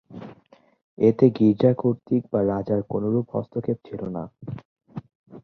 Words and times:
এতে 0.97 1.25
গীর্জা 1.37 1.71
কর্তৃপক্ষ 1.73 2.31
বা 2.31 2.39
রাজার 2.51 2.81
কোনরূপ 2.91 3.25
হস্তক্ষেপ 3.35 3.77
ছিল 3.87 4.01
না। 4.15 4.23